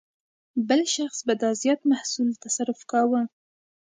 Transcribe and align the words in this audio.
بل 0.67 0.81
شخص 0.95 1.19
به 1.27 1.33
دا 1.41 1.49
زیات 1.61 1.81
محصول 1.91 2.29
تصرف 2.43 2.79
کاوه. 2.91 3.21